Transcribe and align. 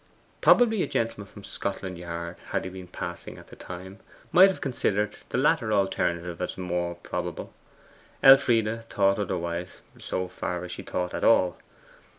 Probably 0.41 0.81
a 0.81 0.87
gentleman 0.87 1.27
from 1.27 1.43
Scotland 1.43 1.99
yard, 1.99 2.37
had 2.49 2.63
he 2.63 2.71
been 2.71 2.87
passing 2.87 3.37
at 3.37 3.49
the 3.49 3.55
time, 3.55 3.99
might 4.31 4.49
have 4.49 4.59
considered 4.59 5.15
the 5.29 5.37
latter 5.37 5.71
alternative 5.71 6.41
as 6.41 6.55
the 6.55 6.61
more 6.61 6.95
probable. 6.95 7.53
Elfride 8.23 8.89
thought 8.89 9.19
otherwise, 9.19 9.81
so 9.99 10.27
far 10.27 10.63
as 10.65 10.71
she 10.71 10.81
thought 10.81 11.13
at 11.13 11.23
all. 11.23 11.59